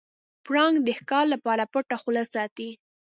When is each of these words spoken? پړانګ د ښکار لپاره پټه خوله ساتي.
پړانګ 0.45 0.75
د 0.83 0.89
ښکار 0.99 1.25
لپاره 1.33 1.63
پټه 1.73 1.95
خوله 2.01 2.23
ساتي. 2.33 2.69